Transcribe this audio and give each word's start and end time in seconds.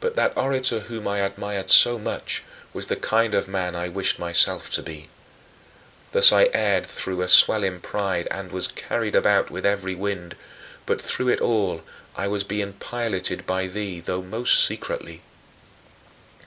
But 0.00 0.16
that 0.16 0.38
orator 0.38 0.80
whom 0.80 1.08
I 1.08 1.20
admired 1.20 1.70
so 1.70 1.98
much 1.98 2.42
was 2.74 2.88
the 2.88 2.94
kind 2.96 3.34
of 3.34 3.48
man 3.48 3.74
I 3.74 3.88
wished 3.88 4.18
myself 4.18 4.68
to 4.72 4.82
be. 4.82 5.08
Thus 6.12 6.30
I 6.30 6.50
erred 6.52 6.84
through 6.84 7.22
a 7.22 7.26
swelling 7.28 7.80
pride 7.80 8.28
and 8.30 8.52
"was 8.52 8.68
carried 8.68 9.16
about 9.16 9.50
with 9.50 9.64
every 9.64 9.94
wind," 9.94 10.36
but 10.84 11.00
through 11.00 11.30
it 11.30 11.40
all 11.40 11.82
I 12.14 12.28
was 12.28 12.44
being 12.44 12.74
piloted 12.74 13.46
by 13.46 13.66
thee, 13.66 13.98
though 14.00 14.20
most 14.20 14.62
secretly. 14.66 15.22